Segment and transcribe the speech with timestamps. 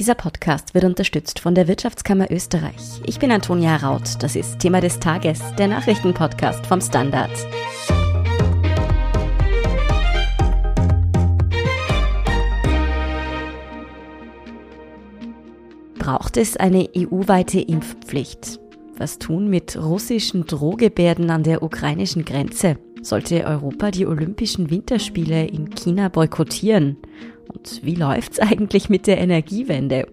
[0.00, 3.02] Dieser Podcast wird unterstützt von der Wirtschaftskammer Österreich.
[3.04, 4.14] Ich bin Antonia Raut.
[4.20, 7.30] Das ist Thema des Tages, der Nachrichtenpodcast vom Standard.
[15.98, 18.58] Braucht es eine EU-weite Impfpflicht?
[18.96, 22.78] Was tun mit russischen Drohgebärden an der ukrainischen Grenze?
[23.02, 26.96] Sollte Europa die Olympischen Winterspiele in China boykottieren?
[27.52, 30.06] Und wie läuft's eigentlich mit der Energiewende?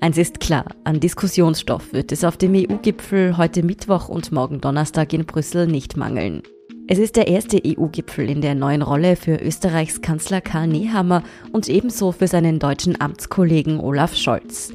[0.00, 5.12] Eins ist klar, an Diskussionsstoff wird es auf dem EU-Gipfel heute Mittwoch und morgen Donnerstag
[5.12, 6.42] in Brüssel nicht mangeln.
[6.86, 11.22] Es ist der erste EU-Gipfel in der neuen Rolle für Österreichs Kanzler Karl Nehammer
[11.52, 14.72] und ebenso für seinen deutschen Amtskollegen Olaf Scholz.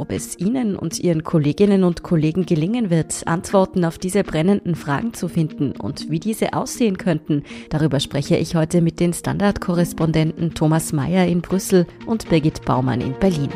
[0.00, 5.12] Ob es Ihnen und Ihren Kolleginnen und Kollegen gelingen wird, Antworten auf diese brennenden Fragen
[5.12, 10.94] zu finden und wie diese aussehen könnten, darüber spreche ich heute mit den Standardkorrespondenten Thomas
[10.94, 13.50] Mayer in Brüssel und Birgit Baumann in Berlin.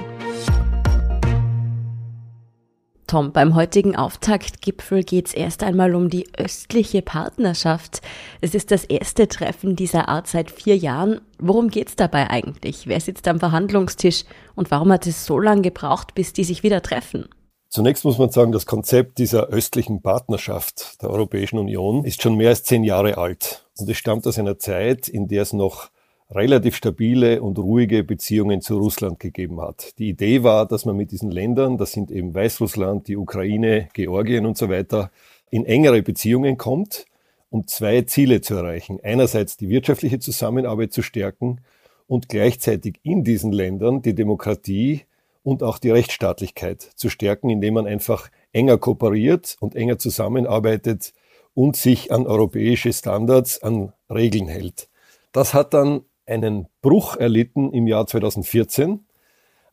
[3.06, 8.00] Tom, beim heutigen Auftaktgipfel geht es erst einmal um die östliche Partnerschaft.
[8.40, 11.20] Es ist das erste Treffen dieser Art seit vier Jahren.
[11.38, 12.86] Worum geht es dabei eigentlich?
[12.86, 14.24] Wer sitzt am Verhandlungstisch
[14.54, 17.28] und warum hat es so lange gebraucht, bis die sich wieder treffen?
[17.68, 22.50] Zunächst muss man sagen, das Konzept dieser östlichen Partnerschaft der Europäischen Union ist schon mehr
[22.50, 23.66] als zehn Jahre alt.
[23.76, 25.90] Und es stammt aus einer Zeit, in der es noch
[26.34, 29.98] relativ stabile und ruhige Beziehungen zu Russland gegeben hat.
[29.98, 34.46] Die Idee war, dass man mit diesen Ländern, das sind eben Weißrussland, die Ukraine, Georgien
[34.46, 35.10] und so weiter,
[35.50, 37.06] in engere Beziehungen kommt,
[37.50, 38.98] um zwei Ziele zu erreichen.
[39.02, 41.60] Einerseits die wirtschaftliche Zusammenarbeit zu stärken
[42.08, 45.02] und gleichzeitig in diesen Ländern die Demokratie
[45.44, 51.12] und auch die Rechtsstaatlichkeit zu stärken, indem man einfach enger kooperiert und enger zusammenarbeitet
[51.54, 54.88] und sich an europäische Standards, an Regeln hält.
[55.30, 59.04] Das hat dann einen Bruch erlitten im Jahr 2014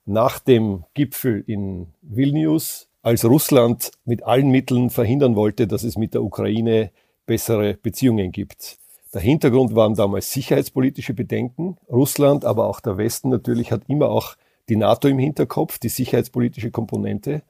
[0.05, 6.13] nach dem Gipfel in Vilnius, als Russland mit allen Mitteln verhindern wollte, dass es mit
[6.13, 6.91] der Ukraine
[7.25, 8.77] bessere Beziehungen gibt.
[9.13, 11.77] Der Hintergrund waren damals sicherheitspolitische Bedenken.
[11.89, 14.35] Russland, aber auch der Westen natürlich hat immer auch
[14.69, 17.41] die NATO im Hinterkopf, die sicherheitspolitische Komponente.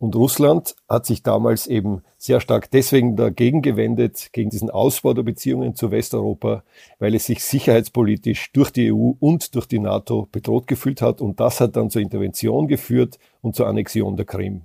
[0.00, 5.24] Und Russland hat sich damals eben sehr stark deswegen dagegen gewendet, gegen diesen Ausbau der
[5.24, 6.64] Beziehungen zu Westeuropa,
[6.98, 11.20] weil es sich sicherheitspolitisch durch die EU und durch die NATO bedroht gefühlt hat.
[11.20, 14.62] Und das hat dann zur Intervention geführt und zur Annexion der Krim.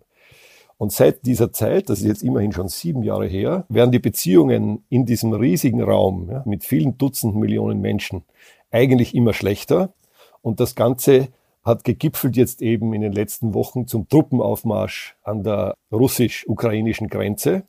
[0.77, 4.85] Und seit dieser Zeit, das ist jetzt immerhin schon sieben Jahre her, werden die Beziehungen
[4.87, 8.23] in diesem riesigen Raum ja, mit vielen Dutzenden Millionen Menschen
[8.71, 9.93] eigentlich immer schlechter.
[10.41, 11.27] Und das Ganze
[11.65, 17.63] hat gegipfelt jetzt eben in den letzten Wochen zum Truppenaufmarsch an der russisch-ukrainischen Grenze.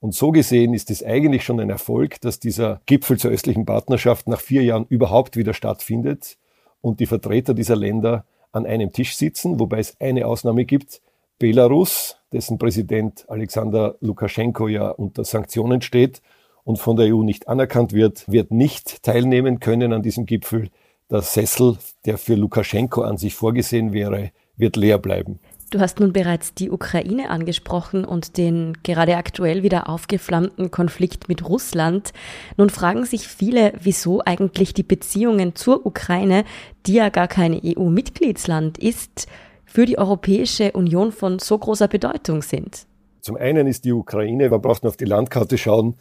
[0.00, 4.28] Und so gesehen ist es eigentlich schon ein Erfolg, dass dieser Gipfel zur östlichen Partnerschaft
[4.28, 6.36] nach vier Jahren überhaupt wieder stattfindet
[6.80, 11.00] und die Vertreter dieser Länder an einem Tisch sitzen, wobei es eine Ausnahme gibt,
[11.38, 16.22] Belarus, dessen Präsident Alexander Lukaschenko ja unter Sanktionen steht
[16.64, 20.70] und von der EU nicht anerkannt wird, wird nicht teilnehmen können an diesem Gipfel
[21.10, 25.38] der Sessel, der für Lukaschenko an sich vorgesehen wäre, wird leer bleiben.
[25.70, 31.46] Du hast nun bereits die Ukraine angesprochen und den gerade aktuell wieder aufgeflammten Konflikt mit
[31.46, 32.12] Russland.
[32.56, 36.44] Nun fragen sich viele, wieso eigentlich die Beziehungen zur Ukraine,
[36.86, 39.26] die ja gar kein EU-Mitgliedsland ist,
[39.66, 42.86] für die Europäische Union von so großer Bedeutung sind.
[43.20, 45.96] Zum einen ist die Ukraine, man braucht nur auf die Landkarte schauen,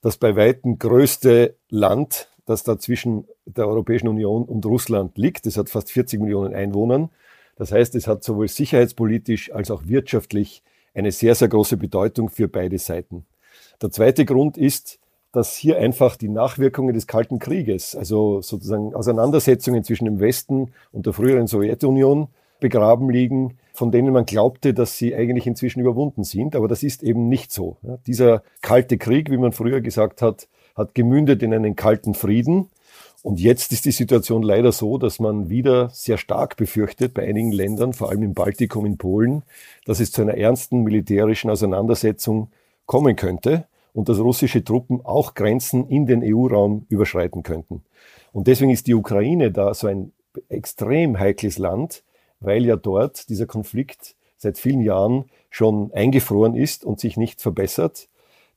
[0.00, 5.46] das bei weitem größte Land das da zwischen der Europäischen Union und Russland liegt.
[5.46, 7.10] Es hat fast 40 Millionen Einwohner.
[7.56, 10.62] Das heißt, es hat sowohl sicherheitspolitisch als auch wirtschaftlich
[10.94, 13.24] eine sehr, sehr große Bedeutung für beide Seiten.
[13.80, 14.98] Der zweite Grund ist,
[15.32, 21.06] dass hier einfach die Nachwirkungen des Kalten Krieges, also sozusagen Auseinandersetzungen zwischen dem Westen und
[21.06, 22.28] der früheren Sowjetunion
[22.60, 26.54] begraben liegen, von denen man glaubte, dass sie eigentlich inzwischen überwunden sind.
[26.54, 27.76] Aber das ist eben nicht so.
[28.06, 32.68] dieser Kalte Krieg, wie man früher gesagt hat, hat gemündet in einen kalten Frieden.
[33.22, 37.52] Und jetzt ist die Situation leider so, dass man wieder sehr stark befürchtet bei einigen
[37.52, 39.42] Ländern, vor allem im Baltikum, in Polen,
[39.84, 42.48] dass es zu einer ernsten militärischen Auseinandersetzung
[42.86, 47.82] kommen könnte und dass russische Truppen auch Grenzen in den EU-Raum überschreiten könnten.
[48.32, 50.12] Und deswegen ist die Ukraine da so ein
[50.48, 52.02] extrem heikles Land,
[52.40, 58.08] weil ja dort dieser Konflikt seit vielen Jahren schon eingefroren ist und sich nicht verbessert.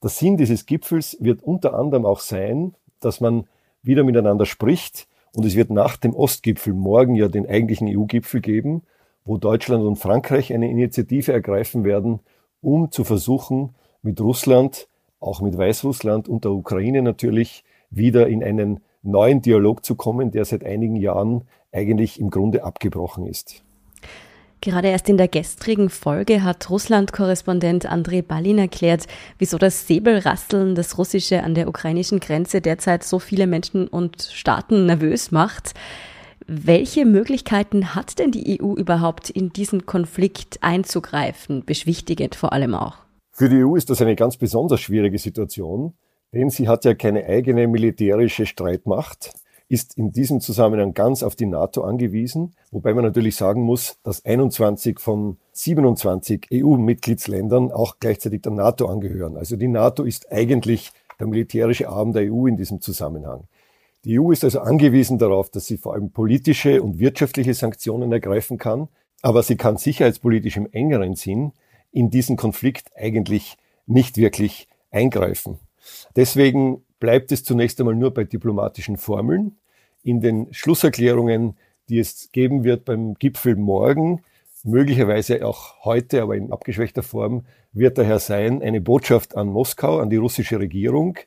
[0.05, 3.47] Der Sinn dieses Gipfels wird unter anderem auch sein, dass man
[3.81, 8.83] wieder miteinander spricht und es wird nach dem Ostgipfel morgen ja den eigentlichen EU-Gipfel geben,
[9.23, 12.19] wo Deutschland und Frankreich eine Initiative ergreifen werden,
[12.61, 13.73] um zu versuchen,
[14.03, 14.87] mit Russland,
[15.19, 20.45] auch mit Weißrussland und der Ukraine natürlich wieder in einen neuen Dialog zu kommen, der
[20.45, 23.64] seit einigen Jahren eigentlich im Grunde abgebrochen ist.
[24.61, 29.05] Gerade erst in der gestrigen Folge hat Russland-Korrespondent Andrei Balin erklärt,
[29.37, 34.85] wieso das Säbelrasseln, das Russische an der ukrainischen Grenze derzeit so viele Menschen und Staaten
[34.85, 35.73] nervös macht.
[36.47, 42.97] Welche Möglichkeiten hat denn die EU überhaupt, in diesen Konflikt einzugreifen, beschwichtigend vor allem auch?
[43.31, 45.93] Für die EU ist das eine ganz besonders schwierige Situation,
[46.33, 49.33] denn sie hat ja keine eigene militärische Streitmacht
[49.67, 54.23] ist in diesem Zusammenhang ganz auf die NATO angewiesen, wobei man natürlich sagen muss, dass
[54.23, 59.37] 21 von 27 EU-Mitgliedsländern auch gleichzeitig der NATO angehören.
[59.37, 63.47] Also die NATO ist eigentlich der militärische Arm der EU in diesem Zusammenhang.
[64.03, 68.59] Die EU ist also angewiesen darauf, dass sie vor allem politische und wirtschaftliche Sanktionen ergreifen
[68.59, 68.87] kann,
[69.23, 71.53] aber sie kann sicherheitspolitisch im engeren Sinn
[71.91, 73.57] in diesen Konflikt eigentlich
[73.87, 75.57] nicht wirklich eingreifen.
[76.15, 79.59] Deswegen bleibt es zunächst einmal nur bei diplomatischen Formeln.
[80.01, 81.55] In den Schlusserklärungen,
[81.87, 84.23] die es geben wird beim Gipfel morgen,
[84.63, 90.09] möglicherweise auch heute, aber in abgeschwächter Form, wird daher sein eine Botschaft an Moskau, an
[90.09, 91.19] die russische Regierung.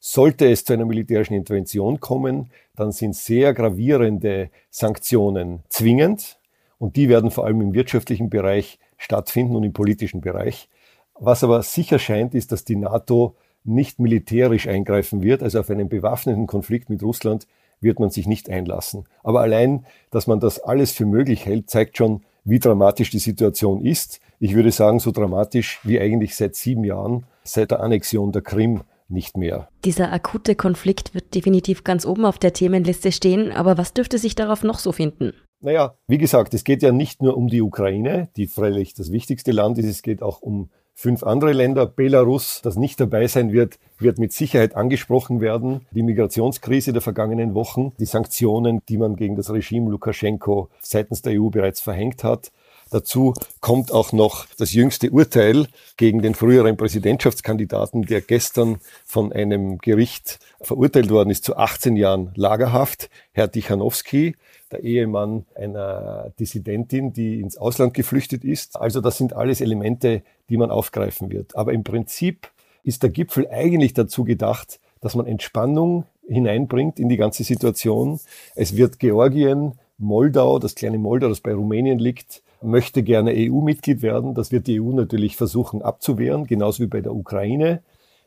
[0.00, 6.38] Sollte es zu einer militärischen Intervention kommen, dann sind sehr gravierende Sanktionen zwingend
[6.78, 10.70] und die werden vor allem im wirtschaftlichen Bereich stattfinden und im politischen Bereich.
[11.14, 13.36] Was aber sicher scheint, ist, dass die NATO
[13.66, 17.46] nicht militärisch eingreifen wird, also auf einen bewaffneten Konflikt mit Russland
[17.80, 19.04] wird man sich nicht einlassen.
[19.22, 23.84] Aber allein, dass man das alles für möglich hält, zeigt schon, wie dramatisch die Situation
[23.84, 24.20] ist.
[24.38, 28.82] Ich würde sagen, so dramatisch wie eigentlich seit sieben Jahren, seit der Annexion der Krim
[29.08, 29.68] nicht mehr.
[29.84, 34.34] Dieser akute Konflikt wird definitiv ganz oben auf der Themenliste stehen, aber was dürfte sich
[34.34, 35.32] darauf noch so finden?
[35.60, 39.52] Naja, wie gesagt, es geht ja nicht nur um die Ukraine, die freilich das wichtigste
[39.52, 41.86] Land ist, es geht auch um fünf andere Länder.
[41.86, 45.86] Belarus, das nicht dabei sein wird, wird mit Sicherheit angesprochen werden.
[45.90, 51.40] Die Migrationskrise der vergangenen Wochen, die Sanktionen, die man gegen das Regime Lukaschenko seitens der
[51.40, 52.50] EU bereits verhängt hat.
[52.90, 55.66] Dazu kommt auch noch das jüngste Urteil
[55.96, 62.30] gegen den früheren Präsidentschaftskandidaten, der gestern von einem Gericht verurteilt worden ist zu 18 Jahren
[62.36, 64.36] Lagerhaft, Herr Tichanowski
[64.76, 68.78] der Ehemann einer Dissidentin, die ins Ausland geflüchtet ist.
[68.78, 71.56] Also das sind alles Elemente, die man aufgreifen wird.
[71.56, 72.48] Aber im Prinzip
[72.82, 78.20] ist der Gipfel eigentlich dazu gedacht, dass man Entspannung hineinbringt in die ganze Situation.
[78.54, 84.34] Es wird Georgien, Moldau, das kleine Moldau, das bei Rumänien liegt, möchte gerne EU-Mitglied werden.
[84.34, 87.82] Das wird die EU natürlich versuchen abzuwehren, genauso wie bei der Ukraine.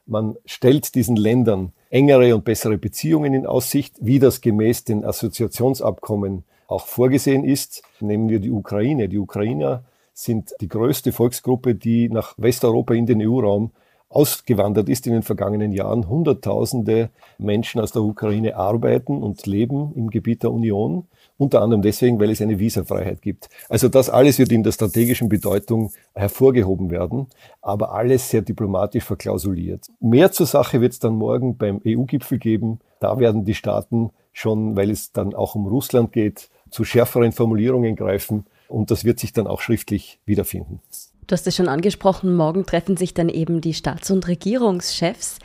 [0.05, 6.44] Man stellt diesen Ländern engere und bessere Beziehungen in Aussicht, wie das gemäß den Assoziationsabkommen
[6.68, 7.83] auch vorgesehen ist.
[8.00, 9.09] Nehmen wir die Ukraine.
[9.09, 9.83] Die Ukrainer
[10.13, 13.71] sind die größte Volksgruppe, die nach Westeuropa in den EU-Raum
[14.09, 16.09] ausgewandert ist in den vergangenen Jahren.
[16.09, 21.07] Hunderttausende Menschen aus der Ukraine arbeiten und leben im Gebiet der Union.
[21.39, 23.47] Unter anderem deswegen, weil es eine Visafreiheit gibt.
[23.69, 27.27] Also das alles wird in der strategischen Bedeutung hervorgehoben werden,
[27.62, 29.88] aber alles sehr diplomatisch verklausuliert.
[30.01, 32.80] Mehr zur Sache wird es dann morgen beim EU-Gipfel geben.
[33.00, 37.95] Da werden die Staaten schon, weil es dann auch um Russland geht, zu schärferen Formulierungen
[37.95, 40.81] greifen und das wird sich dann auch schriftlich wiederfinden.
[41.25, 45.39] Du hast es schon angesprochen, morgen treffen sich dann eben die Staats- und Regierungschefs.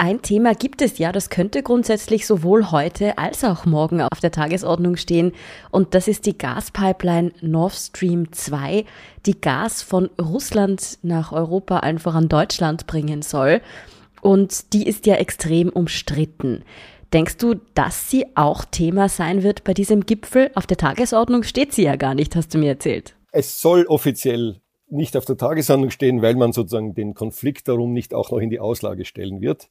[0.00, 4.30] Ein Thema gibt es ja, das könnte grundsätzlich sowohl heute als auch morgen auf der
[4.30, 5.32] Tagesordnung stehen.
[5.72, 8.84] Und das ist die Gaspipeline Nord Stream 2,
[9.26, 13.60] die Gas von Russland nach Europa, allen voran Deutschland bringen soll.
[14.22, 16.62] Und die ist ja extrem umstritten.
[17.12, 20.52] Denkst du, dass sie auch Thema sein wird bei diesem Gipfel?
[20.54, 23.16] Auf der Tagesordnung steht sie ja gar nicht, hast du mir erzählt.
[23.32, 28.14] Es soll offiziell nicht auf der Tagesordnung stehen, weil man sozusagen den Konflikt darum nicht
[28.14, 29.68] auch noch in die Auslage stellen wird.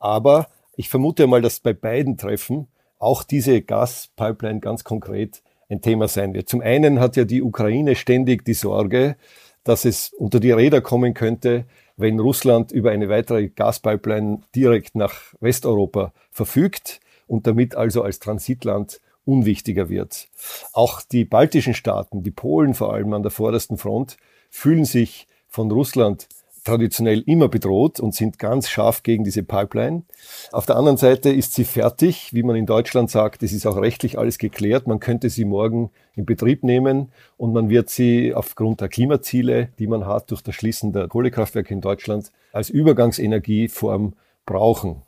[0.00, 2.66] Aber ich vermute mal, dass bei beiden Treffen
[2.98, 6.48] auch diese Gaspipeline ganz konkret ein Thema sein wird.
[6.48, 9.16] Zum einen hat ja die Ukraine ständig die Sorge,
[9.62, 11.64] dass es unter die Räder kommen könnte,
[11.96, 19.00] wenn Russland über eine weitere Gaspipeline direkt nach Westeuropa verfügt und damit also als Transitland
[19.24, 20.28] unwichtiger wird.
[20.72, 24.16] Auch die baltischen Staaten, die Polen vor allem an der vordersten Front,
[24.48, 26.26] fühlen sich von Russland
[26.64, 30.02] traditionell immer bedroht und sind ganz scharf gegen diese Pipeline.
[30.52, 33.76] Auf der anderen Seite ist sie fertig, wie man in Deutschland sagt, es ist auch
[33.76, 34.86] rechtlich alles geklärt.
[34.86, 39.86] Man könnte sie morgen in Betrieb nehmen und man wird sie aufgrund der Klimaziele, die
[39.86, 44.14] man hat durch das Schließen der Kohlekraftwerke in Deutschland, als Übergangsenergieform
[44.46, 45.02] brauchen.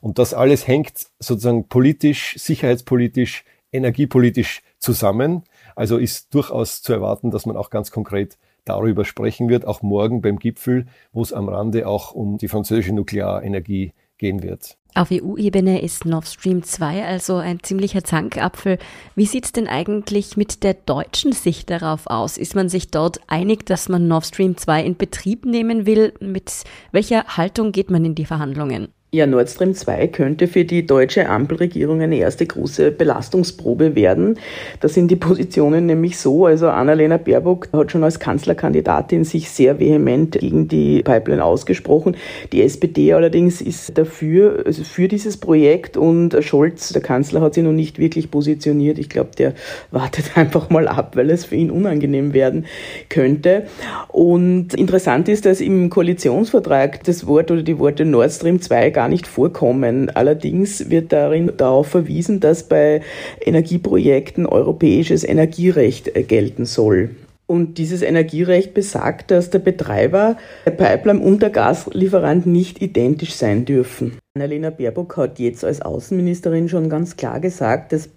[0.00, 5.42] Und das alles hängt sozusagen politisch, sicherheitspolitisch, energiepolitisch zusammen.
[5.76, 8.38] Also ist durchaus zu erwarten, dass man auch ganz konkret
[8.68, 12.94] darüber sprechen wird, auch morgen beim Gipfel, wo es am Rande auch um die französische
[12.94, 14.76] Nuklearenergie gehen wird.
[14.94, 18.78] Auf EU-Ebene ist Nord Stream 2 also ein ziemlicher Zankapfel.
[19.14, 22.36] Wie sieht es denn eigentlich mit der deutschen Sicht darauf aus?
[22.36, 26.14] Ist man sich dort einig, dass man Nord Stream 2 in Betrieb nehmen will?
[26.20, 28.88] Mit welcher Haltung geht man in die Verhandlungen?
[29.10, 34.38] Ja, Nord Stream 2 könnte für die deutsche Ampelregierung eine erste große Belastungsprobe werden.
[34.80, 39.80] Da sind die Positionen nämlich so, also Annalena Baerbock hat schon als Kanzlerkandidatin sich sehr
[39.80, 42.18] vehement gegen die Pipeline ausgesprochen.
[42.52, 47.64] Die SPD allerdings ist dafür, also für dieses Projekt und Scholz, der Kanzler, hat sich
[47.64, 48.98] noch nicht wirklich positioniert.
[48.98, 49.54] Ich glaube, der
[49.90, 52.66] wartet einfach mal ab, weil es für ihn unangenehm werden
[53.08, 53.68] könnte.
[54.08, 59.08] Und interessant ist, dass im Koalitionsvertrag das Wort oder die Worte Nord Stream 2 gar
[59.08, 60.10] nicht vorkommen.
[60.10, 63.00] Allerdings wird darin darauf verwiesen, dass bei
[63.40, 67.10] Energieprojekten europäisches Energierecht gelten soll.
[67.46, 70.36] Und dieses Energierecht besagt, dass der Betreiber
[70.66, 74.18] der Pipeline und der Gaslieferant nicht identisch sein dürfen.
[74.34, 78.08] Annalena Baerbock hat jetzt als Außenministerin schon ganz klar gesagt, dass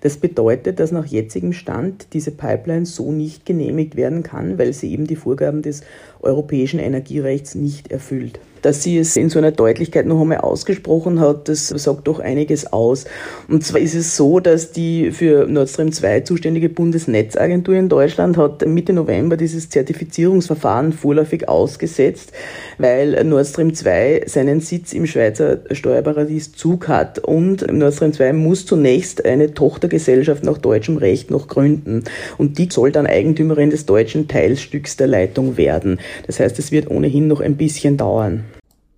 [0.00, 4.92] das bedeutet, dass nach jetzigem Stand diese Pipeline so nicht genehmigt werden kann, weil sie
[4.92, 5.82] eben die Vorgaben des
[6.22, 11.48] europäischen Energierechts nicht erfüllt dass sie es in so einer Deutlichkeit noch einmal ausgesprochen hat,
[11.48, 13.04] das sagt doch einiges aus.
[13.48, 18.36] Und zwar ist es so, dass die für Nord Stream 2 zuständige Bundesnetzagentur in Deutschland
[18.36, 22.32] hat Mitte November dieses Zertifizierungsverfahren vorläufig ausgesetzt,
[22.78, 27.18] weil Nord Stream 2 seinen Sitz im Schweizer Steuerparadies Zug hat.
[27.18, 32.04] Und Nord Stream 2 muss zunächst eine Tochtergesellschaft nach deutschem Recht noch gründen.
[32.38, 35.98] Und die soll dann Eigentümerin des deutschen Teilstücks der Leitung werden.
[36.26, 38.44] Das heißt, es wird ohnehin noch ein bisschen dauern.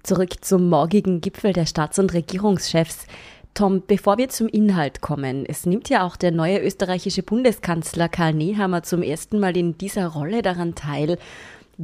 [0.03, 3.07] Zurück zum morgigen Gipfel der Staats- und Regierungschefs.
[3.55, 8.33] Tom, bevor wir zum Inhalt kommen, es nimmt ja auch der neue österreichische Bundeskanzler Karl
[8.33, 11.19] Nehammer zum ersten Mal in dieser Rolle daran teil.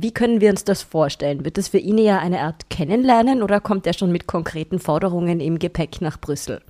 [0.00, 1.44] Wie können wir uns das vorstellen?
[1.44, 5.40] Wird es für ihn eher eine Art Kennenlernen oder kommt er schon mit konkreten Forderungen
[5.40, 6.60] im Gepäck nach Brüssel?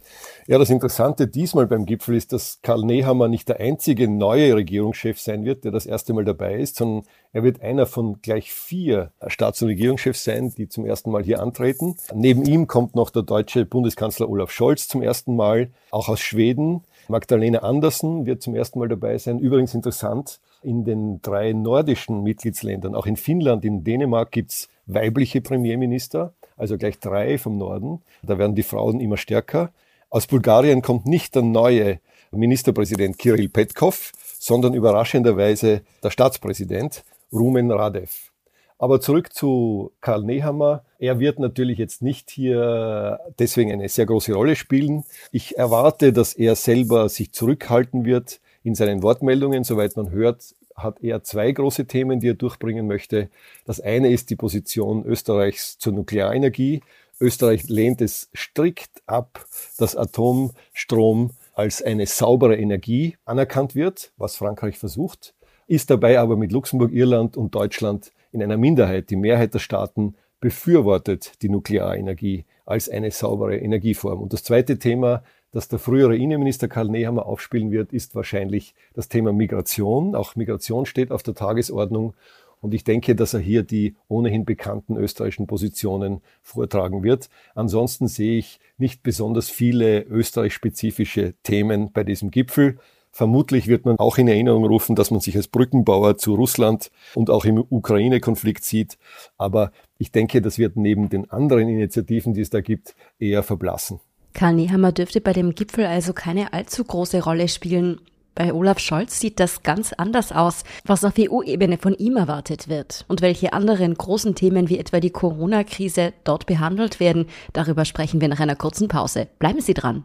[0.46, 5.20] Ja, das Interessante diesmal beim Gipfel ist, dass Karl Nehammer nicht der einzige neue Regierungschef
[5.20, 7.04] sein wird, der das erste Mal dabei ist, sondern
[7.34, 11.42] er wird einer von gleich vier Staats- und Regierungschefs sein, die zum ersten Mal hier
[11.42, 11.96] antreten.
[12.14, 16.84] Neben ihm kommt noch der deutsche Bundeskanzler Olaf Scholz zum ersten Mal, auch aus Schweden.
[17.08, 19.38] Magdalena Andersen wird zum ersten Mal dabei sein.
[19.38, 26.32] Übrigens interessant, in den drei nordischen Mitgliedsländern, auch in Finnland, in Dänemark gibt's weibliche Premierminister,
[26.56, 28.02] also gleich drei vom Norden.
[28.22, 29.70] Da werden die Frauen immer stärker.
[30.10, 32.00] Aus Bulgarien kommt nicht der neue
[32.30, 38.32] Ministerpräsident Kirill Petkov, sondern überraschenderweise der Staatspräsident Rumen Radev.
[38.78, 40.84] Aber zurück zu Karl Nehammer.
[41.00, 45.04] Er wird natürlich jetzt nicht hier deswegen eine sehr große Rolle spielen.
[45.32, 49.64] Ich erwarte, dass er selber sich zurückhalten wird in seinen Wortmeldungen.
[49.64, 53.28] Soweit man hört, hat er zwei große Themen, die er durchbringen möchte.
[53.64, 56.82] Das eine ist die Position Österreichs zur Nuklearenergie.
[57.20, 59.44] Österreich lehnt es strikt ab,
[59.78, 65.34] dass Atomstrom als eine saubere Energie anerkannt wird, was Frankreich versucht,
[65.66, 69.10] ist dabei aber mit Luxemburg, Irland und Deutschland in einer Minderheit.
[69.10, 74.20] Die Mehrheit der Staaten befürwortet die Nuklearenergie als eine saubere Energieform.
[74.22, 79.08] Und das zweite Thema das der frühere Innenminister Karl Nehammer aufspielen wird, ist wahrscheinlich das
[79.08, 80.14] Thema Migration.
[80.14, 82.14] Auch Migration steht auf der Tagesordnung.
[82.60, 87.28] Und ich denke, dass er hier die ohnehin bekannten österreichischen Positionen vortragen wird.
[87.54, 92.78] Ansonsten sehe ich nicht besonders viele österreichspezifische Themen bei diesem Gipfel.
[93.12, 97.30] Vermutlich wird man auch in Erinnerung rufen, dass man sich als Brückenbauer zu Russland und
[97.30, 98.98] auch im Ukraine-Konflikt sieht.
[99.38, 104.00] Aber ich denke, das wird neben den anderen Initiativen, die es da gibt, eher verblassen.
[104.38, 108.00] Karl Nehammer dürfte bei dem Gipfel also keine allzu große Rolle spielen.
[108.36, 113.04] Bei Olaf Scholz sieht das ganz anders aus, was auf EU-Ebene von ihm erwartet wird
[113.08, 117.26] und welche anderen großen Themen wie etwa die Corona-Krise dort behandelt werden.
[117.52, 119.26] Darüber sprechen wir nach einer kurzen Pause.
[119.40, 120.04] Bleiben Sie dran.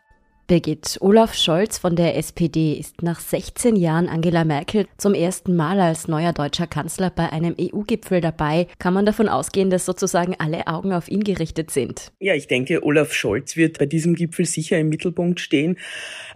[0.51, 5.79] Birgit, Olaf Scholz von der SPD ist nach 16 Jahren Angela Merkel zum ersten Mal
[5.79, 8.67] als neuer deutscher Kanzler bei einem EU-Gipfel dabei.
[8.77, 12.11] Kann man davon ausgehen, dass sozusagen alle Augen auf ihn gerichtet sind?
[12.19, 15.77] Ja, ich denke, Olaf Scholz wird bei diesem Gipfel sicher im Mittelpunkt stehen.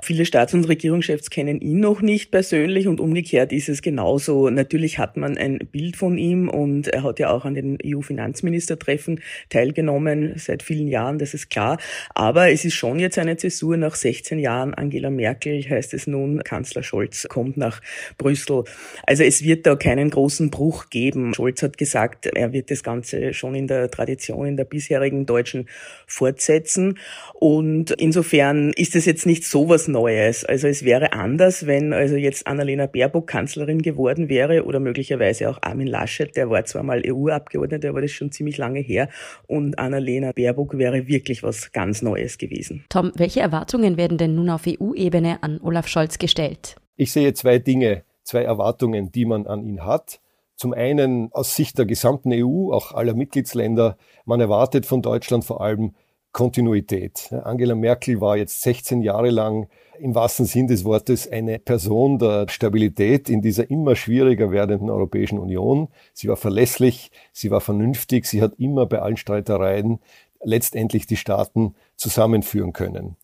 [0.02, 4.50] Viele Staats- und Regierungschefs kennen ihn noch nicht persönlich und umgekehrt ist es genauso.
[4.50, 9.20] Natürlich hat man ein Bild von ihm und er hat ja auch an den EU-Finanzministertreffen
[9.50, 11.80] teilgenommen seit vielen Jahren, das ist klar.
[12.14, 16.44] Aber es ist schon jetzt eine Zäsur nach 16 Jahren Angela Merkel, heißt es nun,
[16.44, 17.82] Kanzler Scholz kommt nach
[18.20, 18.64] Brüssel.
[19.08, 21.34] Also es wird da keinen großen Bruch geben.
[21.34, 25.68] Scholz hat gesagt, er wird das Ganze schon in der Tradition, in der bisherigen Deutschen
[26.06, 27.00] fortsetzen.
[27.34, 30.46] Und insofern ist es jetzt nicht so was Neues.
[30.46, 35.58] Also es wäre anders, wenn also jetzt Annalena Baerbock Kanzlerin geworden wäre oder möglicherweise auch
[35.64, 39.10] Armin Laschet, der war zwar mal EU-Abgeordneter, aber das ist schon ziemlich lange her.
[39.48, 42.86] Und Annalena Baerbock wäre wirklich was ganz Neues gewesen.
[42.90, 46.76] Tom, welche Erwartungen werden denn nun auf EU-Ebene an Olaf Scholz gestellt?
[46.96, 50.20] Ich sehe zwei Dinge, zwei Erwartungen, die man an ihn hat.
[50.56, 55.62] Zum einen aus Sicht der gesamten EU, auch aller Mitgliedsländer, man erwartet von Deutschland vor
[55.62, 55.94] allem
[56.32, 57.32] Kontinuität.
[57.44, 62.48] Angela Merkel war jetzt 16 Jahre lang im wahrsten Sinn des Wortes eine Person der
[62.50, 65.88] Stabilität in dieser immer schwieriger werdenden Europäischen Union.
[66.14, 70.00] Sie war verlässlich, sie war vernünftig, sie hat immer bei allen Streitereien
[70.44, 73.16] letztendlich die Staaten zusammenführen können.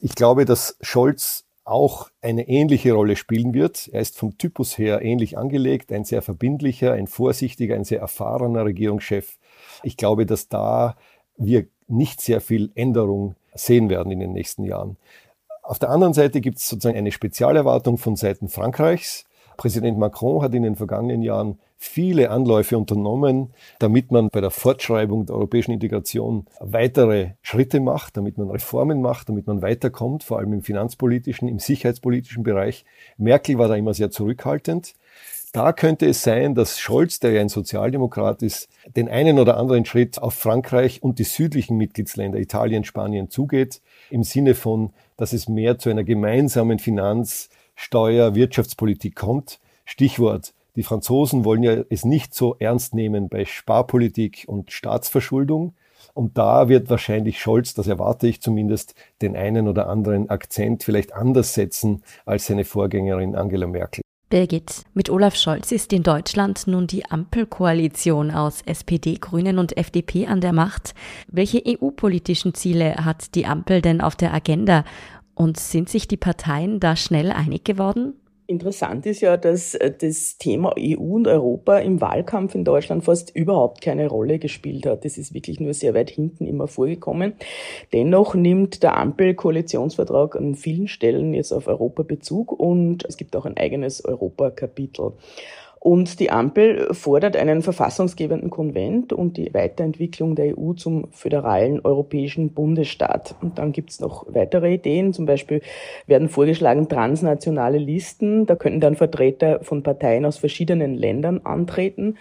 [0.00, 3.88] Ich glaube, dass Scholz auch eine ähnliche Rolle spielen wird.
[3.92, 8.64] Er ist vom Typus her ähnlich angelegt, ein sehr verbindlicher, ein vorsichtiger, ein sehr erfahrener
[8.64, 9.38] Regierungschef.
[9.82, 10.96] Ich glaube, dass da
[11.36, 14.96] wir nicht sehr viel Änderung sehen werden in den nächsten Jahren.
[15.62, 19.24] Auf der anderen Seite gibt es sozusagen eine Spezialerwartung von Seiten Frankreichs.
[19.56, 25.24] Präsident Macron hat in den vergangenen Jahren viele Anläufe unternommen, damit man bei der Fortschreibung
[25.24, 30.52] der europäischen Integration weitere Schritte macht, damit man Reformen macht, damit man weiterkommt, vor allem
[30.52, 32.84] im finanzpolitischen, im sicherheitspolitischen Bereich.
[33.16, 34.94] Merkel war da immer sehr zurückhaltend.
[35.52, 39.86] Da könnte es sein, dass Scholz, der ja ein Sozialdemokrat ist, den einen oder anderen
[39.86, 45.48] Schritt auf Frankreich und die südlichen Mitgliedsländer Italien, Spanien zugeht, im Sinne von, dass es
[45.48, 49.60] mehr zu einer gemeinsamen Finanz-, Steuer-, Wirtschaftspolitik kommt.
[49.86, 55.74] Stichwort die Franzosen wollen ja es nicht so ernst nehmen bei Sparpolitik und Staatsverschuldung.
[56.14, 61.12] Und da wird wahrscheinlich Scholz, das erwarte ich zumindest, den einen oder anderen Akzent vielleicht
[61.12, 64.00] anders setzen als seine Vorgängerin Angela Merkel.
[64.30, 70.28] Birgit, mit Olaf Scholz ist in Deutschland nun die Ampelkoalition aus SPD, Grünen und FDP
[70.28, 70.94] an der Macht.
[71.28, 74.84] Welche EU-politischen Ziele hat die Ampel denn auf der Agenda?
[75.34, 78.14] Und sind sich die Parteien da schnell einig geworden?
[78.50, 83.30] Interessant ist ja, dass äh, das Thema EU und Europa im Wahlkampf in Deutschland fast
[83.30, 85.04] überhaupt keine Rolle gespielt hat.
[85.04, 87.34] Das ist wirklich nur sehr weit hinten immer vorgekommen.
[87.92, 93.46] Dennoch nimmt der Ampel-Koalitionsvertrag an vielen Stellen jetzt auf Europa Bezug und es gibt auch
[93.46, 95.12] ein eigenes Europa-Kapitel.
[95.82, 102.52] Und die Ampel fordert einen verfassungsgebenden Konvent und die Weiterentwicklung der EU zum föderalen europäischen
[102.52, 103.34] Bundesstaat.
[103.40, 105.14] Und dann gibt's noch weitere Ideen.
[105.14, 105.62] Zum Beispiel
[106.06, 108.44] werden vorgeschlagen transnationale Listen.
[108.44, 112.18] Da könnten dann Vertreter von Parteien aus verschiedenen Ländern antreten.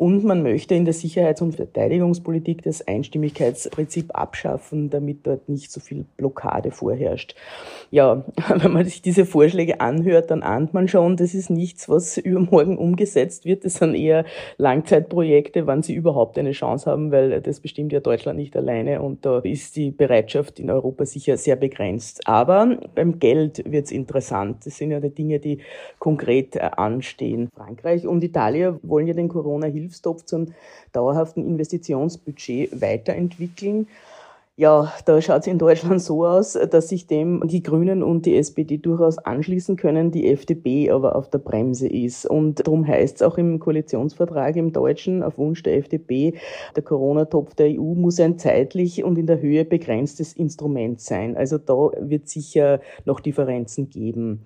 [0.00, 5.78] Und man möchte in der Sicherheits- und Verteidigungspolitik das Einstimmigkeitsprinzip abschaffen, damit dort nicht so
[5.78, 7.34] viel Blockade vorherrscht.
[7.90, 12.16] Ja, wenn man sich diese Vorschläge anhört, dann ahnt man schon, das ist nichts, was
[12.16, 13.66] übermorgen umgesetzt wird.
[13.66, 14.24] Das sind eher
[14.56, 19.26] Langzeitprojekte, wann sie überhaupt eine Chance haben, weil das bestimmt ja Deutschland nicht alleine und
[19.26, 22.26] da ist die Bereitschaft in Europa sicher sehr begrenzt.
[22.26, 24.64] Aber beim Geld wird's interessant.
[24.64, 25.58] Das sind ja die Dinge, die
[25.98, 27.50] konkret äh, anstehen.
[27.54, 30.54] Frankreich und Italien wollen ja den Corona-Hilfe Hilfstopf zum
[30.92, 33.88] dauerhaften Investitionsbudget weiterentwickeln.
[34.56, 38.36] Ja, da schaut es in Deutschland so aus, dass sich dem die Grünen und die
[38.36, 42.26] SPD durchaus anschließen können, die FDP aber auf der Bremse ist.
[42.26, 46.34] Und darum heißt es auch im Koalitionsvertrag im Deutschen auf Wunsch der FDP,
[46.76, 51.38] der Corona-Topf der EU muss ein zeitlich und in der Höhe begrenztes Instrument sein.
[51.38, 54.44] Also da wird sicher noch Differenzen geben.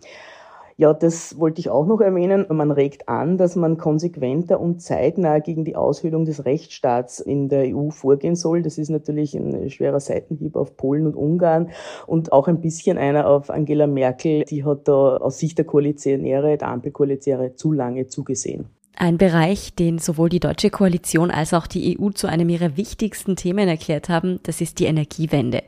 [0.77, 2.47] Ja, das wollte ich auch noch erwähnen.
[2.49, 7.77] Man regt an, dass man konsequenter und zeitnah gegen die Aushöhlung des Rechtsstaats in der
[7.77, 8.63] EU vorgehen soll.
[8.63, 11.71] Das ist natürlich ein schwerer Seitenhieb auf Polen und Ungarn
[12.07, 14.45] und auch ein bisschen einer auf Angela Merkel.
[14.45, 18.67] Die hat da aus Sicht der Koalitionäre, der Ampelkoalitionäre, zu lange zugesehen.
[18.97, 23.37] Ein Bereich, den sowohl die deutsche Koalition als auch die EU zu einem ihrer wichtigsten
[23.37, 25.63] Themen erklärt haben, das ist die Energiewende.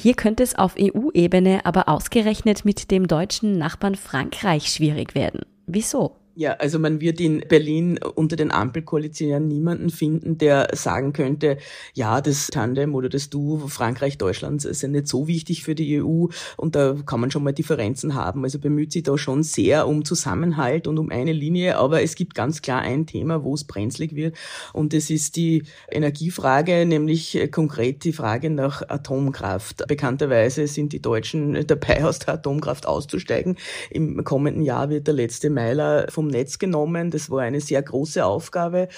[0.00, 5.40] Hier könnte es auf EU-Ebene aber ausgerechnet mit dem deutschen Nachbarn Frankreich schwierig werden.
[5.66, 6.14] Wieso?
[6.38, 11.58] Ja, also man wird in Berlin unter den Ampelkoalitionen niemanden finden, der sagen könnte,
[11.94, 16.26] ja, das Tandem oder das Du Frankreich, Deutschland sind nicht so wichtig für die EU
[16.56, 18.44] und da kann man schon mal Differenzen haben.
[18.44, 22.36] Also bemüht sich da schon sehr um Zusammenhalt und um eine Linie, aber es gibt
[22.36, 24.36] ganz klar ein Thema, wo es brenzlig wird
[24.72, 29.88] und das ist die Energiefrage, nämlich konkret die Frage nach Atomkraft.
[29.88, 33.56] Bekannterweise sind die Deutschen dabei, aus der Atomkraft auszusteigen.
[33.90, 37.10] Im kommenden Jahr wird der letzte Meiler vom Netz genommen.
[37.10, 38.88] Das war eine sehr große Aufgabe.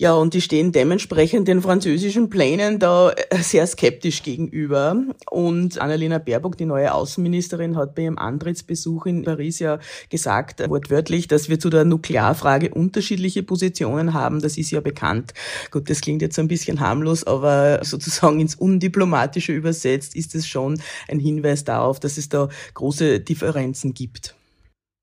[0.00, 4.96] Ja, und die stehen dementsprechend den französischen Plänen da äh, sehr skeptisch gegenüber.
[5.30, 9.78] Und Annalena Baerbock, die neue Außenministerin, hat bei ihrem Antrittsbesuch in Paris ja
[10.08, 14.40] gesagt, wortwörtlich, dass wir zu der Nuklearfrage unterschiedliche Positionen haben.
[14.40, 15.34] Das ist ja bekannt.
[15.70, 20.80] Gut, das klingt jetzt ein bisschen harmlos, aber sozusagen ins Undiplomatische übersetzt ist es schon
[21.08, 24.34] ein Hinweis darauf, dass es da große Differenzen gibt.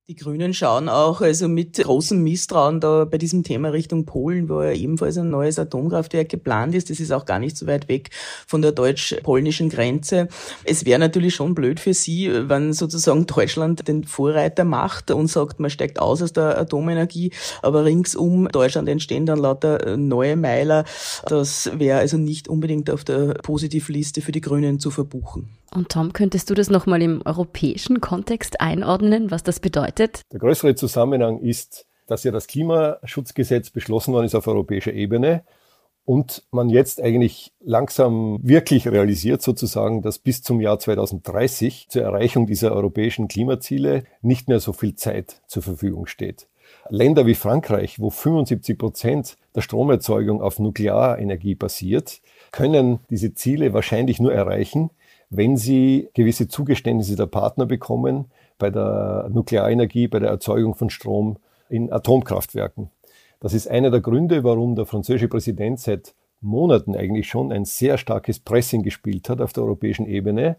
[0.09, 4.61] Die Grünen schauen auch also mit großem Misstrauen da bei diesem Thema Richtung Polen, wo
[4.61, 6.89] ja ebenfalls ein neues Atomkraftwerk geplant ist.
[6.89, 8.11] Das ist auch gar nicht so weit weg
[8.47, 10.29] von der deutsch-polnischen Grenze.
[10.63, 15.59] Es wäre natürlich schon blöd für Sie, wenn sozusagen Deutschland den Vorreiter macht und sagt,
[15.59, 20.85] man steigt aus aus der Atomenergie, aber ringsum Deutschland entstehen dann lauter neue Meiler.
[21.25, 25.56] Das wäre also nicht unbedingt auf der Positivliste für die Grünen zu verbuchen.
[25.73, 30.21] Und Tom, könntest du das nochmal im europäischen Kontext einordnen, was das bedeutet?
[30.31, 35.43] Der größere Zusammenhang ist, dass ja das Klimaschutzgesetz beschlossen worden ist auf europäischer Ebene
[36.05, 42.47] und man jetzt eigentlich langsam wirklich realisiert sozusagen, dass bis zum Jahr 2030 zur Erreichung
[42.47, 46.47] dieser europäischen Klimaziele nicht mehr so viel Zeit zur Verfügung steht.
[46.89, 54.19] Länder wie Frankreich, wo 75 Prozent der Stromerzeugung auf Nuklearenergie basiert, können diese Ziele wahrscheinlich
[54.21, 54.91] nur erreichen,
[55.29, 58.25] wenn sie gewisse Zugeständnisse der Partner bekommen
[58.57, 61.37] bei der Nuklearenergie, bei der Erzeugung von Strom
[61.69, 62.89] in Atomkraftwerken.
[63.39, 67.97] Das ist einer der Gründe, warum der französische Präsident seit Monaten eigentlich schon ein sehr
[67.97, 70.57] starkes Pressing gespielt hat auf der europäischen Ebene,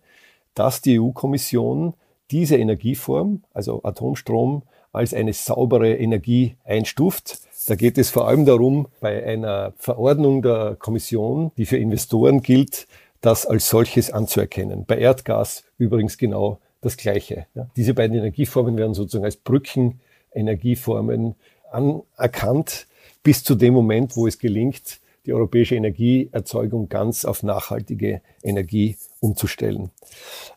[0.55, 1.95] dass die EU-Kommission
[2.31, 7.41] diese Energieform, also Atomstrom, als eine saubere Energie einstuft.
[7.67, 12.87] Da geht es vor allem darum, bei einer Verordnung der Kommission, die für Investoren gilt,
[13.21, 14.85] das als solches anzuerkennen.
[14.87, 17.47] Bei Erdgas übrigens genau das Gleiche.
[17.55, 17.69] Ja.
[17.77, 21.35] Diese beiden Energieformen werden sozusagen als Brückenenergieformen
[21.71, 22.87] anerkannt,
[23.23, 29.91] bis zu dem Moment, wo es gelingt, die europäische Energieerzeugung ganz auf nachhaltige Energie umzustellen.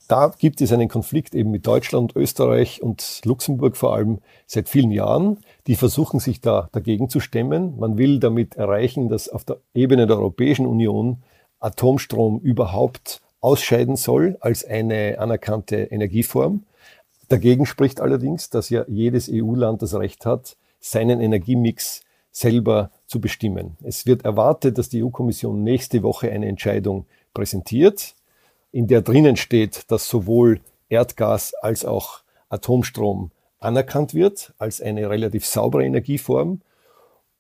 [0.08, 4.92] Da gibt es einen Konflikt eben mit Deutschland, Österreich und Luxemburg vor allem seit vielen
[4.92, 5.40] Jahren.
[5.68, 7.78] Die versuchen sich da dagegen zu stemmen.
[7.80, 11.22] Man will damit erreichen, dass auf der Ebene der Europäischen Union
[11.62, 16.64] Atomstrom überhaupt ausscheiden soll als eine anerkannte Energieform.
[17.30, 23.78] Dagegen spricht allerdings, dass ja jedes EU-Land das Recht hat, seinen Energiemix selber zu bestimmen.
[23.84, 28.16] Es wird erwartet, dass die EU-Kommission nächste Woche eine Entscheidung präsentiert,
[28.72, 35.46] in der drinnen steht, dass sowohl Erdgas als auch Atomstrom anerkannt wird als eine relativ
[35.46, 36.62] saubere Energieform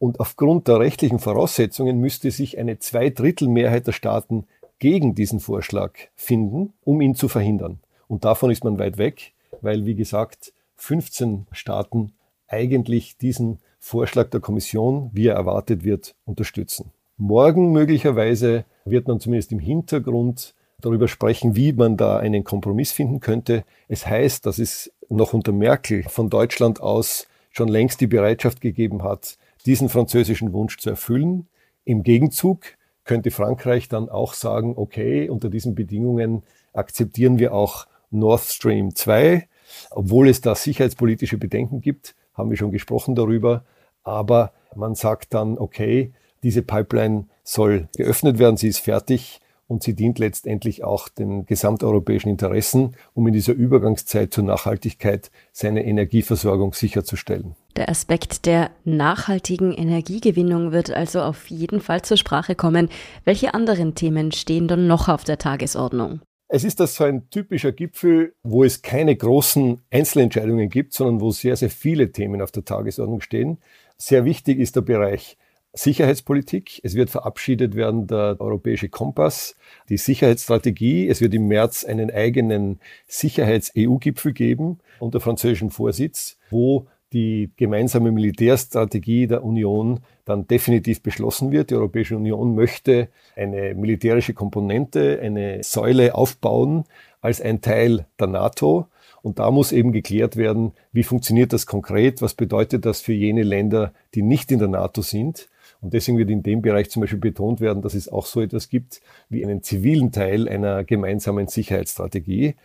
[0.01, 4.47] und aufgrund der rechtlichen Voraussetzungen müsste sich eine Zweidrittelmehrheit der Staaten
[4.79, 7.81] gegen diesen Vorschlag finden, um ihn zu verhindern.
[8.07, 12.13] Und davon ist man weit weg, weil, wie gesagt, 15 Staaten
[12.47, 16.91] eigentlich diesen Vorschlag der Kommission, wie er erwartet wird, unterstützen.
[17.17, 23.19] Morgen möglicherweise wird man zumindest im Hintergrund darüber sprechen, wie man da einen Kompromiss finden
[23.19, 23.65] könnte.
[23.87, 29.03] Es heißt, dass es noch unter Merkel von Deutschland aus schon längst die Bereitschaft gegeben
[29.03, 31.47] hat, diesen französischen Wunsch zu erfüllen.
[31.83, 32.65] Im Gegenzug
[33.03, 36.43] könnte Frankreich dann auch sagen, okay, unter diesen Bedingungen
[36.73, 39.47] akzeptieren wir auch Nord Stream 2,
[39.89, 43.65] obwohl es da sicherheitspolitische Bedenken gibt, haben wir schon gesprochen darüber,
[44.03, 49.40] aber man sagt dann, okay, diese Pipeline soll geöffnet werden, sie ist fertig
[49.71, 55.85] und sie dient letztendlich auch den gesamteuropäischen Interessen, um in dieser Übergangszeit zur Nachhaltigkeit seine
[55.85, 57.55] Energieversorgung sicherzustellen.
[57.77, 62.89] Der Aspekt der nachhaltigen Energiegewinnung wird also auf jeden Fall zur Sprache kommen.
[63.23, 66.19] Welche anderen Themen stehen dann noch auf der Tagesordnung?
[66.49, 71.31] Es ist das so ein typischer Gipfel, wo es keine großen Einzelentscheidungen gibt, sondern wo
[71.31, 73.59] sehr, sehr viele Themen auf der Tagesordnung stehen.
[73.97, 75.37] Sehr wichtig ist der Bereich
[75.73, 76.81] Sicherheitspolitik.
[76.83, 79.55] Es wird verabschiedet werden der europäische Kompass,
[79.89, 81.07] die Sicherheitsstrategie.
[81.07, 89.27] Es wird im März einen eigenen Sicherheits-EU-Gipfel geben unter französischem Vorsitz, wo die gemeinsame Militärstrategie
[89.27, 91.69] der Union dann definitiv beschlossen wird.
[91.69, 96.85] Die Europäische Union möchte eine militärische Komponente, eine Säule aufbauen
[97.19, 98.87] als ein Teil der NATO.
[99.21, 103.43] Und da muss eben geklärt werden, wie funktioniert das konkret, was bedeutet das für jene
[103.43, 105.47] Länder, die nicht in der NATO sind.
[105.81, 108.69] Und deswegen wird in dem Bereich zum Beispiel betont werden, dass es auch so etwas
[108.69, 112.55] gibt wie einen zivilen Teil einer gemeinsamen Sicherheitsstrategie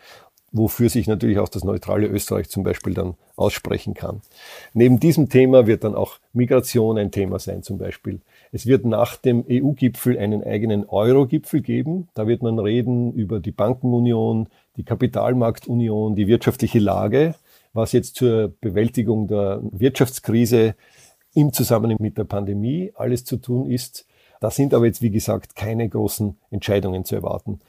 [0.56, 4.22] wofür sich natürlich auch das neutrale Österreich zum Beispiel dann aussprechen kann.
[4.72, 8.20] Neben diesem Thema wird dann auch Migration ein Thema sein zum Beispiel.
[8.52, 12.08] Es wird nach dem EU-Gipfel einen eigenen Euro-Gipfel geben.
[12.14, 17.34] Da wird man reden über die Bankenunion, die Kapitalmarktunion, die wirtschaftliche Lage,
[17.72, 20.74] was jetzt zur Bewältigung der Wirtschaftskrise
[21.36, 24.06] im Zusammenhang mit der Pandemie alles zu tun ist.
[24.40, 27.60] Da sind aber jetzt, wie gesagt, keine großen Entscheidungen zu erwarten.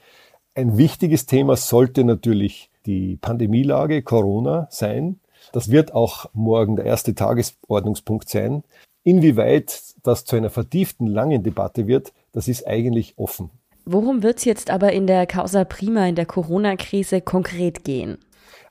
[0.54, 5.20] Ein wichtiges Thema sollte natürlich die Pandemielage Corona sein.
[5.52, 8.64] Das wird auch morgen der erste Tagesordnungspunkt sein.
[9.04, 13.50] Inwieweit das zu einer vertieften, langen Debatte wird, das ist eigentlich offen.
[13.84, 18.18] Worum wird es jetzt aber in der Causa Prima, in der Corona-Krise konkret gehen?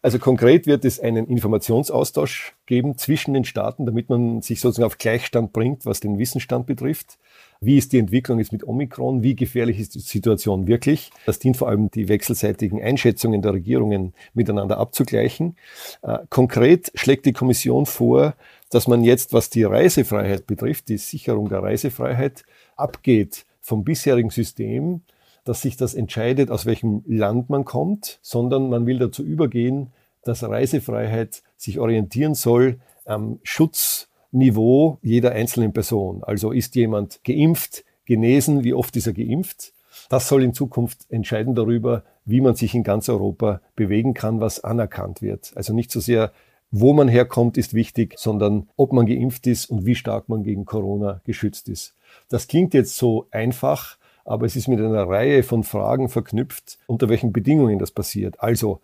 [0.02, 4.98] Also konkret wird es einen Informationsaustausch geben zwischen den Staaten, damit man sich sozusagen auf
[4.98, 7.18] Gleichstand bringt, was den Wissensstand betrifft.
[7.60, 9.24] Wie ist die Entwicklung jetzt mit Omikron?
[9.24, 11.10] Wie gefährlich ist die Situation wirklich?
[11.26, 15.56] Das dient vor allem, die wechselseitigen Einschätzungen der Regierungen miteinander abzugleichen.
[16.04, 18.36] Äh, konkret schlägt die Kommission vor,
[18.70, 22.44] dass man jetzt, was die Reisefreiheit betrifft, die Sicherung der Reisefreiheit,
[22.76, 25.02] abgeht vom bisherigen System,
[25.48, 29.92] dass sich das entscheidet, aus welchem Land man kommt, sondern man will dazu übergehen,
[30.24, 36.24] dass Reisefreiheit sich orientieren soll am Schutzniveau jeder einzelnen Person.
[36.24, 39.74] Also ist jemand geimpft, genesen, wie oft ist er geimpft?
[40.10, 44.64] Das soll in Zukunft entscheiden darüber, wie man sich in ganz Europa bewegen kann, was
[44.64, 45.54] anerkannt wird.
[45.56, 46.32] Also nicht so sehr,
[46.72, 50.66] wo man herkommt, ist wichtig, sondern ob man geimpft ist und wie stark man gegen
[50.66, 51.96] Corona geschützt ist.
[52.30, 57.10] Das klingt jetzt so einfach, aber es ist mit einer Reihe von Fragen verknüpft, unter
[57.10, 58.36] welchen Bedingungen das passiert.
[58.40, 58.82] Also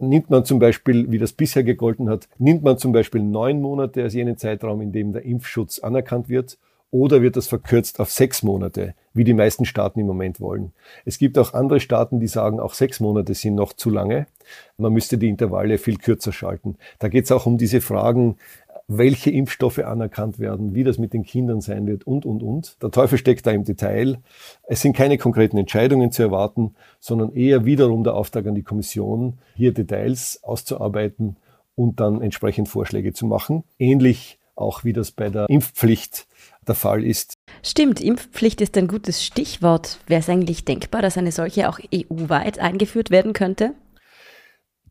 [0.00, 4.02] nimmt man zum Beispiel, wie das bisher gegolten hat, nimmt man zum Beispiel neun Monate
[4.02, 6.58] als jenen Zeitraum, in dem der Impfschutz anerkannt wird,
[6.90, 10.72] oder wird das verkürzt auf sechs Monate, wie die meisten Staaten im Moment wollen.
[11.04, 14.26] Es gibt auch andere Staaten, die sagen, auch sechs Monate sind noch zu lange.
[14.78, 16.76] Man müsste die Intervalle viel kürzer schalten.
[16.98, 18.36] Da geht es auch um diese Fragen,
[18.88, 22.80] welche Impfstoffe anerkannt werden, wie das mit den Kindern sein wird und, und, und.
[22.82, 24.18] Der Teufel steckt da im Detail.
[24.68, 29.38] Es sind keine konkreten Entscheidungen zu erwarten, sondern eher wiederum der Auftrag an die Kommission,
[29.54, 31.36] hier Details auszuarbeiten
[31.74, 33.64] und dann entsprechend Vorschläge zu machen.
[33.78, 36.26] Ähnlich auch wie das bei der Impfpflicht
[36.66, 37.34] der Fall ist.
[37.62, 39.98] Stimmt, Impfpflicht ist ein gutes Stichwort.
[40.06, 43.74] Wäre es eigentlich denkbar, dass eine solche auch EU-weit eingeführt werden könnte?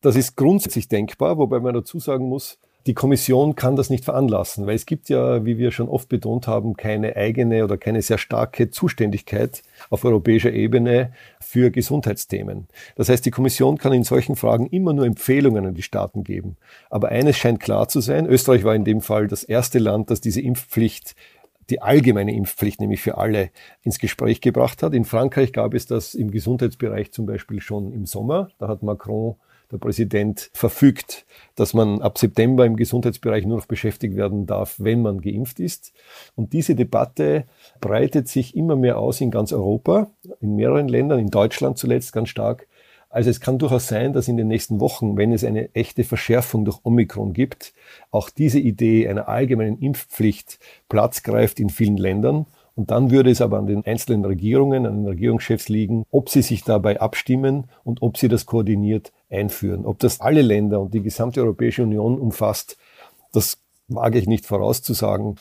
[0.01, 4.67] Das ist grundsätzlich denkbar, wobei man dazu sagen muss, die Kommission kann das nicht veranlassen,
[4.67, 8.19] weil es gibt ja, wie wir schon oft betont haben, keine eigene oder keine sehr
[8.19, 12.67] starke Zuständigkeit auf europäischer Ebene für Gesundheitsthemen.
[12.95, 16.57] Das heißt, die Kommission kann in solchen Fragen immer nur Empfehlungen an die Staaten geben.
[16.91, 20.21] Aber eines scheint klar zu sein, Österreich war in dem Fall das erste Land, das
[20.21, 21.15] diese Impfpflicht
[21.71, 23.49] die allgemeine Impfpflicht, nämlich für alle,
[23.81, 24.93] ins Gespräch gebracht hat.
[24.93, 28.49] In Frankreich gab es das im Gesundheitsbereich zum Beispiel schon im Sommer.
[28.59, 29.35] Da hat Macron
[29.71, 31.25] der Präsident verfügt,
[31.55, 35.93] dass man ab September im Gesundheitsbereich nur noch beschäftigt werden darf, wenn man geimpft ist.
[36.35, 37.45] Und diese Debatte
[37.81, 40.09] breitet sich immer mehr aus in ganz Europa,
[40.41, 42.67] in mehreren Ländern, in Deutschland zuletzt ganz stark.
[43.09, 46.65] Also es kann durchaus sein, dass in den nächsten Wochen, wenn es eine echte Verschärfung
[46.65, 47.73] durch Omikron gibt,
[48.11, 52.45] auch diese Idee einer allgemeinen Impfpflicht Platz greift in vielen Ländern.
[52.75, 56.41] Und dann würde es aber an den einzelnen Regierungen, an den Regierungschefs liegen, ob sie
[56.41, 59.85] sich dabei abstimmen und ob sie das koordiniert einführen.
[59.85, 62.77] Ob das alle Länder und die gesamte Europäische Union umfasst,
[63.31, 63.57] das
[63.87, 65.35] wage ich nicht vorauszusagen.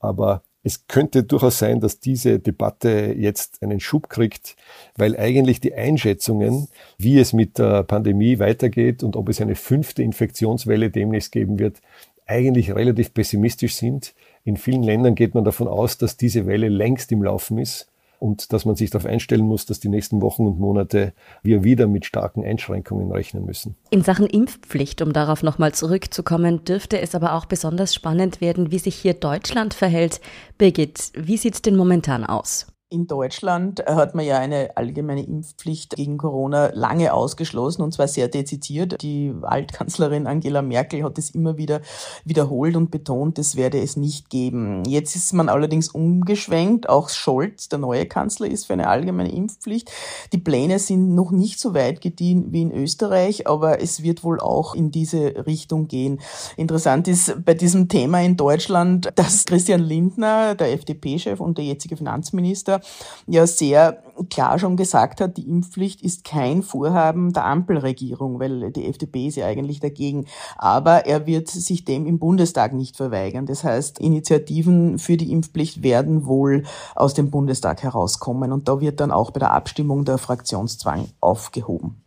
[0.00, 4.56] Aber es könnte durchaus sein, dass diese Debatte jetzt einen Schub kriegt,
[4.96, 10.02] weil eigentlich die Einschätzungen, wie es mit der Pandemie weitergeht und ob es eine fünfte
[10.02, 11.80] Infektionswelle demnächst geben wird,
[12.26, 14.14] eigentlich relativ pessimistisch sind.
[14.44, 18.52] In vielen Ländern geht man davon aus, dass diese Welle längst im Laufen ist und
[18.52, 22.04] dass man sich darauf einstellen muss, dass die nächsten Wochen und Monate wir wieder mit
[22.04, 23.76] starken Einschränkungen rechnen müssen.
[23.90, 28.78] In Sachen Impfpflicht, um darauf nochmal zurückzukommen, dürfte es aber auch besonders spannend werden, wie
[28.78, 30.20] sich hier Deutschland verhält.
[30.58, 32.66] Birgit, wie sieht es denn momentan aus?
[32.92, 38.26] In Deutschland hat man ja eine allgemeine Impfpflicht gegen Corona lange ausgeschlossen und zwar sehr
[38.26, 39.00] dezidiert.
[39.00, 41.82] Die Altkanzlerin Angela Merkel hat es immer wieder
[42.24, 44.82] wiederholt und betont, es werde es nicht geben.
[44.88, 46.88] Jetzt ist man allerdings umgeschwenkt.
[46.88, 49.88] Auch Scholz, der neue Kanzler, ist für eine allgemeine Impfpflicht.
[50.32, 54.40] Die Pläne sind noch nicht so weit gediehen wie in Österreich, aber es wird wohl
[54.40, 56.18] auch in diese Richtung gehen.
[56.56, 61.96] Interessant ist bei diesem Thema in Deutschland, dass Christian Lindner, der FDP-Chef und der jetzige
[61.96, 62.79] Finanzminister,
[63.26, 68.86] ja sehr klar schon gesagt hat, die Impfpflicht ist kein Vorhaben der Ampelregierung, weil die
[68.86, 70.26] FDP ist ja eigentlich dagegen.
[70.58, 73.46] Aber er wird sich dem im Bundestag nicht verweigern.
[73.46, 76.64] Das heißt, Initiativen für die Impfpflicht werden wohl
[76.94, 78.52] aus dem Bundestag herauskommen.
[78.52, 82.02] Und da wird dann auch bei der Abstimmung der Fraktionszwang aufgehoben.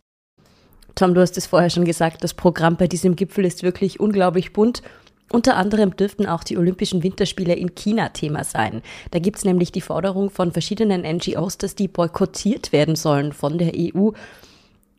[0.94, 4.52] Tom, du hast es vorher schon gesagt, das Programm bei diesem Gipfel ist wirklich unglaublich
[4.52, 4.82] bunt.
[5.34, 8.82] Unter anderem dürften auch die Olympischen Winterspiele in China Thema sein.
[9.10, 13.58] Da gibt es nämlich die Forderung von verschiedenen NGOs, dass die boykottiert werden sollen von
[13.58, 14.10] der EU.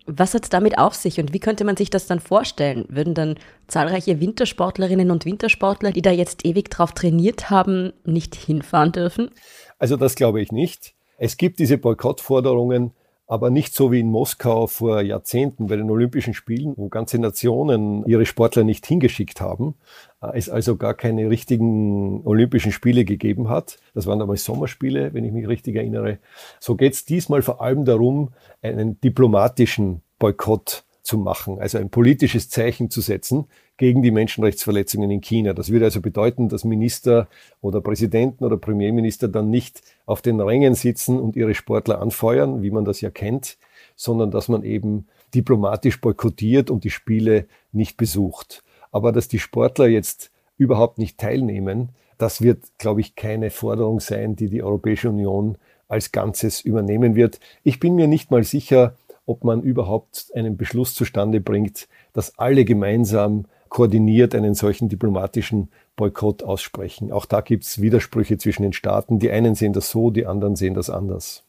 [0.07, 2.83] Was hat es damit auf sich und wie könnte man sich das dann vorstellen?
[2.89, 3.35] Würden dann
[3.69, 9.31] zahlreiche Wintersportlerinnen und Wintersportler, die da jetzt ewig drauf trainiert haben, nicht hinfahren dürfen?
[9.79, 10.95] Also das glaube ich nicht.
[11.17, 12.91] Es gibt diese Boykottforderungen
[13.27, 18.05] aber nicht so wie in Moskau vor Jahrzehnten bei den Olympischen Spielen, wo ganze Nationen
[18.05, 19.75] ihre Sportler nicht hingeschickt haben,
[20.21, 23.77] äh, es also gar keine richtigen Olympischen Spiele gegeben hat.
[23.93, 26.19] Das waren damals Sommerspiele, wenn ich mich richtig erinnere.
[26.59, 28.29] So geht es diesmal vor allem darum,
[28.61, 33.45] einen diplomatischen Boykott zu machen, also ein politisches Zeichen zu setzen
[33.77, 35.53] gegen die Menschenrechtsverletzungen in China.
[35.53, 37.27] Das würde also bedeuten, dass Minister
[37.61, 42.71] oder Präsidenten oder Premierminister dann nicht auf den Rängen sitzen und ihre Sportler anfeuern, wie
[42.71, 43.57] man das ja kennt,
[43.95, 48.63] sondern dass man eben diplomatisch boykottiert und die Spiele nicht besucht.
[48.91, 54.37] Aber dass die Sportler jetzt überhaupt nicht teilnehmen, das wird, glaube ich, keine Forderung sein,
[54.37, 55.57] die die Europäische Union
[55.89, 57.39] als Ganzes übernehmen wird.
[57.63, 62.63] Ich bin mir nicht mal sicher, ob man überhaupt einen Beschluss zustande bringt, dass alle
[62.63, 67.11] gemeinsam koordiniert einen solchen diplomatischen Boykott aussprechen.
[67.11, 69.19] Auch da gibt es Widersprüche zwischen den Staaten.
[69.19, 71.43] Die einen sehen das so, die anderen sehen das anders.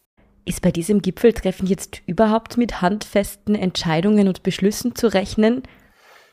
[0.45, 5.63] Ist bei diesem Gipfeltreffen jetzt überhaupt mit handfesten Entscheidungen und Beschlüssen zu rechnen?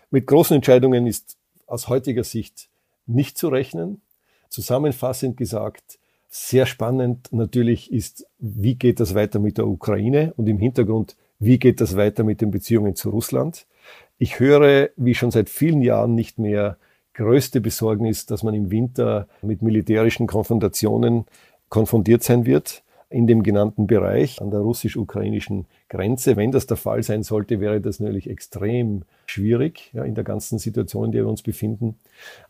[0.09, 2.69] Mit großen Entscheidungen ist aus heutiger Sicht
[3.05, 4.01] nicht zu rechnen.
[4.49, 10.57] Zusammenfassend gesagt, sehr spannend natürlich ist, wie geht das weiter mit der Ukraine und im
[10.57, 13.67] Hintergrund, wie geht das weiter mit den Beziehungen zu Russland?
[14.17, 16.77] Ich höre, wie schon seit vielen Jahren nicht mehr,
[17.13, 21.25] größte Besorgnis, dass man im Winter mit militärischen Konfrontationen
[21.69, 26.35] konfrontiert sein wird in dem genannten Bereich an der russisch-ukrainischen Grenze.
[26.35, 30.57] Wenn das der Fall sein sollte, wäre das natürlich extrem schwierig ja, in der ganzen
[30.57, 31.99] Situation, in der wir uns befinden.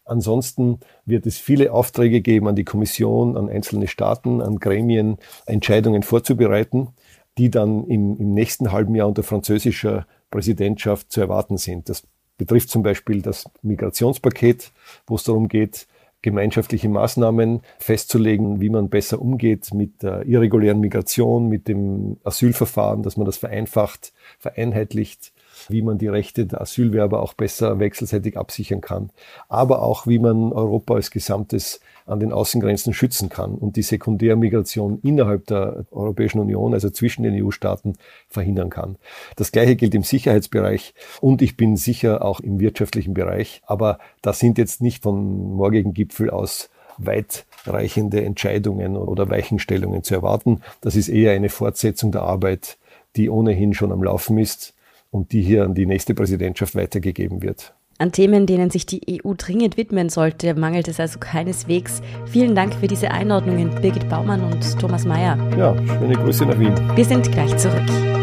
[0.06, 6.02] Ansonsten wird es viele Aufträge geben an die Kommission, an einzelne Staaten, an Gremien, Entscheidungen
[6.02, 6.94] vorzubereiten
[7.38, 11.90] die dann im, im nächsten halben Jahr unter französischer Präsidentschaft zu erwarten sind.
[11.90, 14.72] Das betrifft zum Beispiel das Migrationspaket,
[15.06, 15.88] wo es darum geht,
[16.24, 23.16] gemeinschaftliche Maßnahmen festzulegen, wie man besser umgeht mit der irregulären Migration, mit dem Asylverfahren, dass
[23.16, 25.33] man das vereinfacht, vereinheitlicht
[25.70, 29.10] wie man die Rechte der Asylwerber auch besser wechselseitig absichern kann,
[29.50, 35.00] aber auch wie man Europa als Gesamtes an den Außengrenzen schützen kann und die Sekundärmigration
[35.04, 37.96] innerhalb der Europäischen Union, also zwischen den EU-Staaten,
[38.28, 38.98] verhindern kann.
[39.36, 44.34] Das Gleiche gilt im Sicherheitsbereich und ich bin sicher auch im wirtschaftlichen Bereich, aber da
[44.34, 50.62] sind jetzt nicht von morgigen Gipfel aus weitreichende Entscheidungen oder Weichenstellungen zu erwarten.
[50.82, 52.78] Das ist eher eine Fortsetzung der Arbeit,
[53.16, 54.74] die ohnehin schon am Laufen ist
[55.14, 57.74] und die hier an die nächste Präsidentschaft weitergegeben wird.
[58.00, 62.02] An Themen, denen sich die EU dringend widmen sollte, mangelt es also keineswegs.
[62.26, 65.38] Vielen Dank für diese Einordnungen, Birgit Baumann und Thomas Mayer.
[65.58, 66.74] Ja, schöne Grüße nach Wien.
[66.96, 68.23] Wir sind gleich zurück.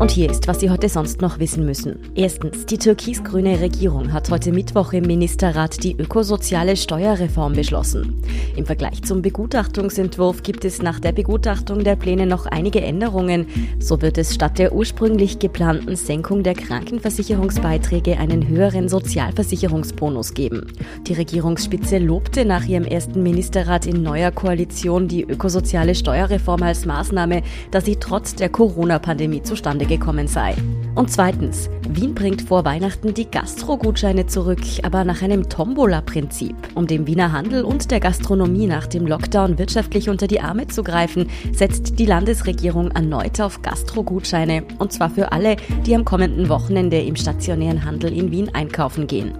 [0.00, 1.98] Und hier ist, was Sie heute sonst noch wissen müssen.
[2.14, 8.22] Erstens, die türkis-grüne Regierung hat heute Mittwoch im Ministerrat die ökosoziale Steuerreform beschlossen.
[8.56, 13.46] Im Vergleich zum Begutachtungsentwurf gibt es nach der Begutachtung der Pläne noch einige Änderungen.
[13.78, 20.72] So wird es statt der ursprünglich geplanten Senkung der Krankenversicherungsbeiträge einen höheren Sozialversicherungsbonus geben.
[21.06, 27.42] Die Regierungsspitze lobte nach ihrem ersten Ministerrat in neuer Koalition die ökosoziale Steuerreform als Maßnahme,
[27.70, 30.56] da sie trotz der Corona-Pandemie zustande gekommen sei.
[30.94, 36.54] Und zweitens, Wien bringt vor Weihnachten die Gastro-Gutscheine zurück, aber nach einem Tombola-Prinzip.
[36.74, 40.82] Um dem Wiener Handel und der Gastronomie nach dem Lockdown wirtschaftlich unter die Arme zu
[40.82, 47.00] greifen, setzt die Landesregierung erneut auf Gastro-Gutscheine, und zwar für alle, die am kommenden Wochenende
[47.00, 49.32] im stationären Handel in Wien einkaufen gehen.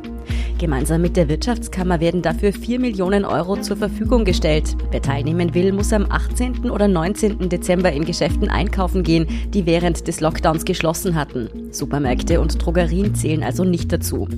[0.60, 4.76] Gemeinsam mit der Wirtschaftskammer werden dafür 4 Millionen Euro zur Verfügung gestellt.
[4.90, 6.70] Wer teilnehmen will, muss am 18.
[6.70, 7.48] oder 19.
[7.48, 11.48] Dezember in Geschäften einkaufen gehen, die während des Lockdowns geschlossen hatten.
[11.70, 14.28] Supermärkte und Drogerien zählen also nicht dazu.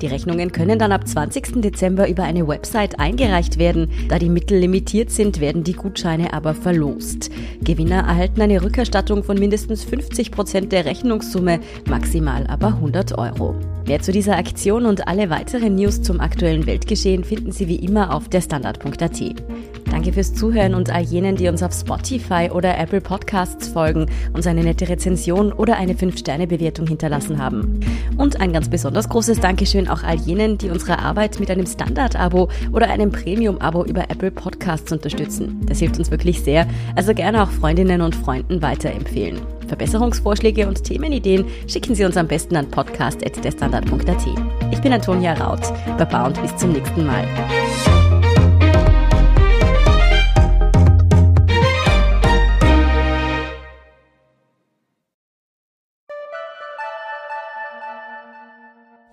[0.00, 1.62] Die Rechnungen können dann ab 20.
[1.62, 3.88] Dezember über eine Website eingereicht werden.
[4.08, 7.30] Da die Mittel limitiert sind, werden die Gutscheine aber verlost.
[7.62, 13.54] Gewinner erhalten eine Rückerstattung von mindestens 50 Prozent der Rechnungssumme, maximal aber 100 Euro.
[13.86, 18.14] Mehr zu dieser Aktion und alle weiteren News zum aktuellen Weltgeschehen finden Sie wie immer
[18.14, 19.20] auf der Standard.at.
[19.90, 24.46] Danke fürs Zuhören und all jenen, die uns auf Spotify oder Apple Podcasts folgen, uns
[24.46, 27.80] eine nette Rezension oder eine 5-Sterne-Bewertung hinterlassen haben.
[28.16, 32.48] Und ein ganz besonders großes Dankeschön auch all jenen, die unsere Arbeit mit einem Standard-Abo
[32.72, 35.60] oder einem Premium-Abo über Apple Podcasts unterstützen.
[35.66, 39.40] Das hilft uns wirklich sehr, also gerne auch Freundinnen und Freunden weiterempfehlen.
[39.72, 44.26] Verbesserungsvorschläge und Themenideen schicken Sie uns am besten an podcast.derstandard.at.
[44.70, 45.62] Ich bin Antonia Raut.
[45.96, 47.26] Baba und bis zum nächsten Mal.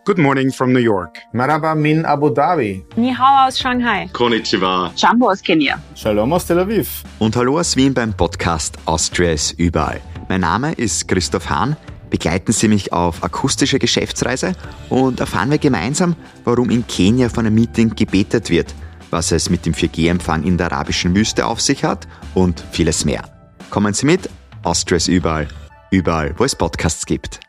[0.05, 1.20] Good morning from New York.
[1.34, 2.84] Marhaba min Abu Dhabi.
[2.97, 4.10] Ni hao aus Shanghai.
[4.12, 4.91] Konnichiwa.
[4.97, 5.80] Jumbo aus Kenia.
[5.95, 7.03] Shalom aus Tel Aviv.
[7.20, 10.01] Und hallo aus Wien beim Podcast Austria ist überall.
[10.30, 11.75] Mein Name ist Christoph Hahn.
[12.11, 14.53] Begleiten Sie mich auf akustische Geschäftsreise
[14.89, 18.75] und erfahren wir gemeinsam, warum in Kenia von einem Meeting gebetet wird,
[19.09, 23.23] was es mit dem 4G-Empfang in der arabischen Wüste auf sich hat und vieles mehr.
[23.71, 24.30] Kommen Sie mit,
[24.61, 25.47] Austria ist überall.
[25.89, 27.39] Überall, wo es Podcasts gibt.